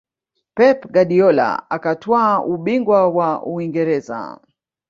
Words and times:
Pep 0.55 0.79
Guardiola 0.93 1.61
akatwaa 1.75 2.41
ubingwa 2.45 3.09
wa 3.09 3.43
Uingereza 3.45 4.39